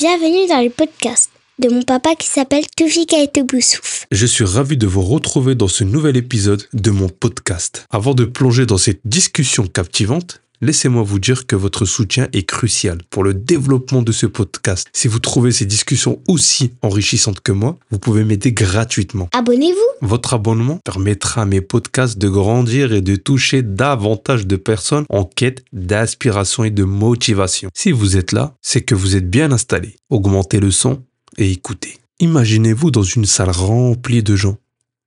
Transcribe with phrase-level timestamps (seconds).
[0.00, 1.29] Bienvenue dans le podcast
[1.60, 4.06] de mon papa qui s'appelle Toufika et Boussouf.
[4.10, 7.86] Je suis ravi de vous retrouver dans ce nouvel épisode de mon podcast.
[7.90, 12.98] Avant de plonger dans cette discussion captivante, laissez-moi vous dire que votre soutien est crucial
[13.10, 14.88] pour le développement de ce podcast.
[14.94, 19.28] Si vous trouvez ces discussions aussi enrichissantes que moi, vous pouvez m'aider gratuitement.
[19.32, 25.04] Abonnez-vous Votre abonnement permettra à mes podcasts de grandir et de toucher davantage de personnes
[25.10, 27.68] en quête d'inspiration et de motivation.
[27.74, 29.96] Si vous êtes là, c'est que vous êtes bien installé.
[30.08, 31.02] Augmentez le son
[31.38, 31.98] et écoutez.
[32.18, 34.58] Imaginez-vous dans une salle remplie de gens,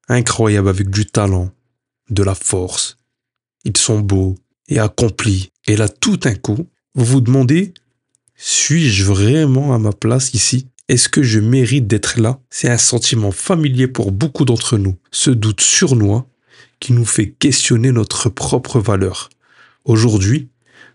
[0.08, 1.52] incroyables avec du talent,
[2.09, 2.98] de la force.
[3.66, 4.35] Ils sont beaux,
[4.68, 5.51] et accompli.
[5.68, 7.74] Et là, tout d'un coup, vous vous demandez,
[8.35, 10.68] suis-je vraiment à ma place ici?
[10.90, 12.40] Est-ce que je mérite d'être là?
[12.49, 14.96] C'est un sentiment familier pour beaucoup d'entre nous.
[15.12, 16.27] Ce doute surnois
[16.79, 19.29] qui nous fait questionner notre propre valeur.
[19.85, 20.49] Aujourd'hui,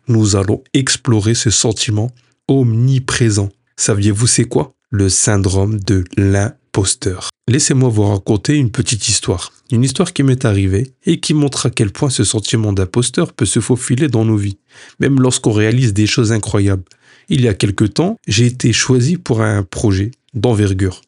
[0.08, 2.10] nous allons explorer ce sentiment
[2.48, 3.48] omniprésent.
[3.76, 4.74] Saviez-vous c'est quoi?
[4.90, 7.28] Le syndrome de l'imposteur.
[7.46, 9.52] Laissez-moi vous raconter une petite histoire.
[9.70, 13.44] Une histoire qui m'est arrivée et qui montre à quel point ce sentiment d'imposteur peut
[13.44, 14.56] se faufiler dans nos vies,
[14.98, 16.84] même lorsqu'on réalise des choses incroyables.
[17.28, 21.02] Il y a quelque temps, j'ai été choisi pour un projet d'envergure.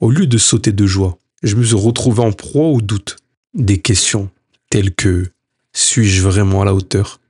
[0.00, 3.18] Au lieu de sauter de joie, je me suis retrouvé en proie au doute.
[3.54, 4.28] Des questions
[4.70, 5.30] telles que
[5.72, 7.20] suis-je vraiment à la hauteur?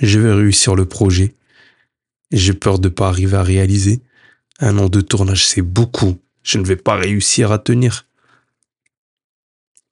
[0.00, 1.34] Je vais réussir le projet
[2.32, 4.00] J'ai peur de ne pas arriver à réaliser.
[4.58, 8.06] Un an de tournage, c'est beaucoup je ne vais pas réussir à tenir.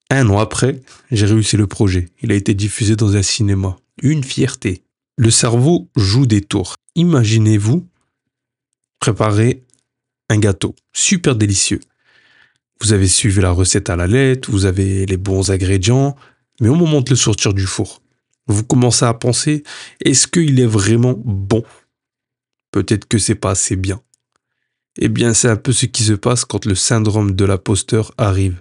[0.08, 2.08] Un an après, j'ai réussi le projet.
[2.22, 3.76] Il a été diffusé dans un cinéma.
[4.02, 4.82] Une fierté.
[5.18, 6.74] Le cerveau joue des tours.
[6.94, 7.86] Imaginez-vous
[9.00, 9.64] préparer
[10.30, 11.80] un gâteau super délicieux.
[12.80, 16.16] Vous avez suivi la recette à la lettre, vous avez les bons ingrédients,
[16.62, 18.00] mais au moment de le sortir du four,
[18.46, 19.62] vous commencez à penser
[20.00, 21.62] est-ce qu'il est vraiment bon?
[22.70, 24.00] Peut-être que c'est pas assez bien.
[24.98, 28.60] Eh bien, c'est un peu ce qui se passe quand le syndrome de l'aposteur arrive.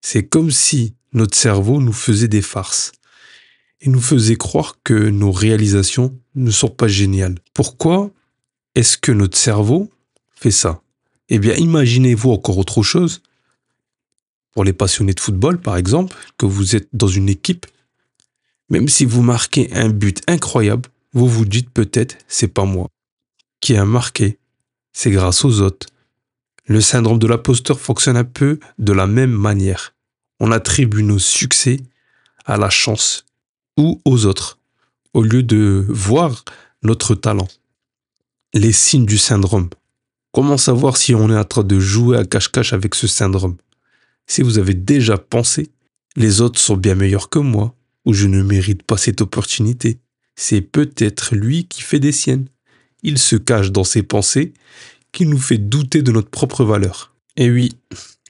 [0.00, 2.92] C'est comme si notre cerveau nous faisait des farces
[3.80, 7.36] et nous faisait croire que nos réalisations ne sont pas géniales.
[7.54, 8.10] Pourquoi
[8.74, 9.90] est-ce que notre cerveau
[10.34, 10.82] fait ça?
[11.28, 13.22] Eh bien, imaginez-vous encore autre chose.
[14.52, 17.66] Pour les passionnés de football, par exemple, que vous êtes dans une équipe,
[18.68, 22.88] même si vous marquez un but incroyable, vous vous dites peut-être c'est pas moi
[23.60, 24.38] qui a marqué
[24.96, 25.86] c'est grâce aux autres.
[26.64, 29.94] Le syndrome de l'imposteur fonctionne un peu de la même manière.
[30.40, 31.80] On attribue nos succès
[32.46, 33.26] à la chance
[33.76, 34.58] ou aux autres,
[35.12, 36.46] au lieu de voir
[36.82, 37.46] notre talent.
[38.54, 39.68] Les signes du syndrome.
[40.32, 43.58] Comment savoir si on est en train de jouer à cache-cache avec ce syndrome?
[44.26, 45.72] Si vous avez déjà pensé,
[46.16, 47.74] les autres sont bien meilleurs que moi,
[48.06, 49.98] ou je ne mérite pas cette opportunité,
[50.36, 52.46] c'est peut-être lui qui fait des siennes
[53.06, 54.52] il se cache dans ses pensées
[55.12, 57.14] qui nous fait douter de notre propre valeur.
[57.36, 57.72] Et oui,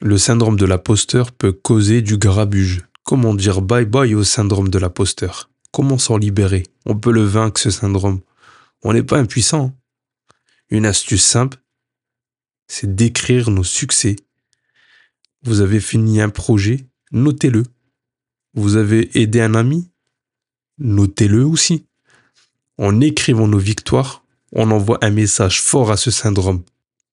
[0.02, 2.82] le syndrome de l'aposteur peut causer du grabuge.
[3.02, 6.64] Comment dire bye bye au syndrome de l'aposteur Comment s'en libérer?
[6.84, 8.20] On peut le vaincre, ce syndrome.
[8.82, 9.72] On n'est pas impuissant.
[10.68, 11.58] Une astuce simple,
[12.68, 14.16] c'est d'écrire nos succès.
[15.42, 17.62] Vous avez fini un projet, notez-le.
[18.54, 19.90] Vous avez aidé un ami,
[20.78, 21.86] notez-le aussi.
[22.76, 26.62] En écrivant nos victoires, on envoie un message fort à ce syndrome.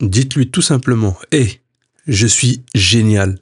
[0.02, 1.62] Dites-lui tout simplement Hé,
[2.08, 3.40] je suis génial,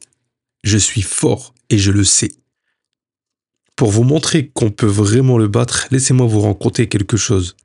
[0.64, 2.32] je suis fort et je le sais.
[3.76, 7.56] Pour vous montrer qu'on peut vraiment le battre, laissez-moi vous raconter quelque chose.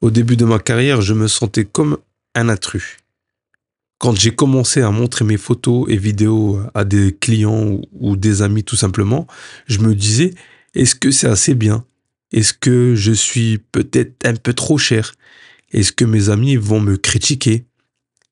[0.00, 1.98] Au début de ma carrière, je me sentais comme
[2.34, 2.98] un intrus.
[3.98, 8.62] Quand j'ai commencé à montrer mes photos et vidéos à des clients ou des amis
[8.62, 9.26] tout simplement,
[9.66, 10.34] je me disais,
[10.74, 11.84] est-ce que c'est assez bien?
[12.32, 15.14] Est-ce que je suis peut-être un peu trop cher?
[15.74, 17.66] Est-ce que mes amis vont me critiquer?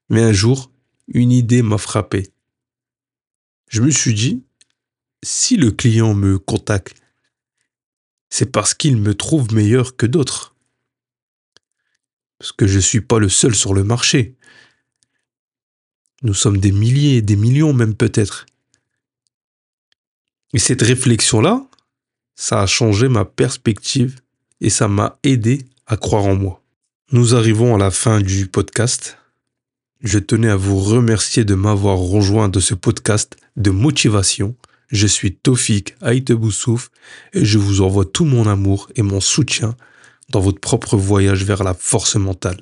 [0.08, 0.70] Mais un jour,
[1.08, 2.28] une idée m'a frappé.
[3.68, 4.44] Je me suis dit,
[5.24, 6.94] si le client me contacte,
[8.30, 10.54] c'est parce qu'il me trouve meilleur que d'autres.
[12.38, 14.36] Parce que je ne suis pas le seul sur le marché.
[16.22, 18.46] Nous sommes des milliers, des millions même peut-être.
[20.54, 21.66] Et cette réflexion-là,
[22.36, 24.20] ça a changé ma perspective
[24.60, 26.61] et ça m'a aidé à croire en moi.
[27.12, 29.18] Nous arrivons à la fin du podcast.
[30.02, 34.56] Je tenais à vous remercier de m'avoir rejoint de ce podcast de motivation.
[34.88, 36.90] Je suis Tofik Aïteboussouf
[37.34, 39.76] et je vous envoie tout mon amour et mon soutien
[40.30, 42.60] dans votre propre voyage vers la force mentale.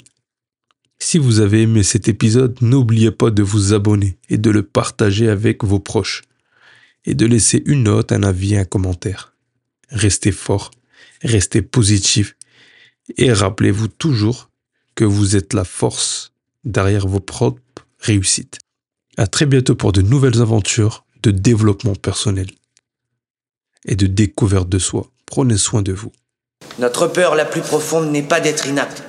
[0.99, 5.29] Si vous avez aimé cet épisode, n'oubliez pas de vous abonner et de le partager
[5.29, 6.23] avec vos proches.
[7.05, 9.32] Et de laisser une note, un avis, un commentaire.
[9.91, 10.73] Restez fort,
[11.23, 12.35] restez positif
[13.17, 14.51] et rappelez-vous toujours
[14.95, 16.33] que vous êtes la force
[16.65, 17.61] derrière vos propres
[17.99, 18.59] réussites.
[19.17, 22.51] À très bientôt pour de nouvelles aventures de développement personnel
[23.85, 25.11] et de découverte de soi.
[25.27, 26.12] Prenez soin de vous.
[26.79, 29.03] Notre peur la plus profonde n'est pas d'être inapte.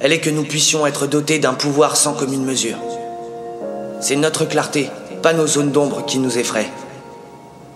[0.00, 2.78] Elle est que nous puissions être dotés d'un pouvoir sans commune mesure.
[4.00, 4.88] C'est notre clarté,
[5.22, 6.70] pas nos zones d'ombre qui nous effraient.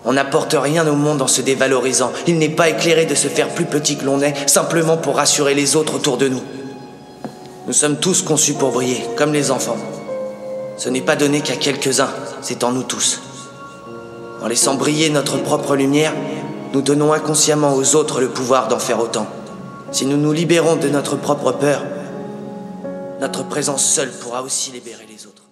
[0.05, 2.11] On n'apporte rien au monde en se dévalorisant.
[2.27, 5.53] Il n'est pas éclairé de se faire plus petit que l'on est, simplement pour rassurer
[5.53, 6.41] les autres autour de nous.
[7.67, 9.77] Nous sommes tous conçus pour briller, comme les enfants.
[10.77, 12.09] Ce n'est pas donné qu'à quelques-uns,
[12.41, 13.21] c'est en nous tous.
[14.41, 16.13] En laissant briller notre propre lumière,
[16.73, 19.27] nous donnons inconsciemment aux autres le pouvoir d'en faire autant.
[19.91, 21.83] Si nous nous libérons de notre propre peur,
[23.21, 25.42] notre présence seule pourra aussi libérer les autres.